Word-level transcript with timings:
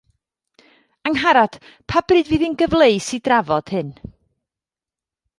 Angharad, 1.09 1.57
pa 1.91 2.01
bryd 2.11 2.31
fydd 2.31 2.45
hi'n 2.45 2.55
gyfleus 2.61 3.09
i 3.17 3.19
drafod 3.27 3.69
hyn 3.75 3.91